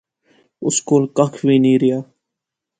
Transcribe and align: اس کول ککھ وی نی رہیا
اس 0.65 0.77
کول 0.87 1.03
ککھ 1.17 1.39
وی 1.45 1.57
نی 1.63 1.73
رہیا 1.81 1.99